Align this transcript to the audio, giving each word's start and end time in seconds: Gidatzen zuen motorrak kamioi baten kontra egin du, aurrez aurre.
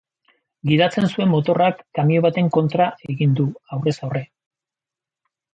Gidatzen 0.69 1.05
zuen 1.09 1.29
motorrak 1.33 1.83
kamioi 1.99 2.23
baten 2.27 2.49
kontra 2.57 2.89
egin 3.15 3.39
du, 3.41 3.47
aurrez 3.77 3.97
aurre. 4.09 4.27